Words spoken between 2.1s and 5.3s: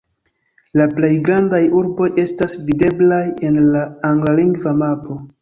estas videblaj en la anglalingva mapo.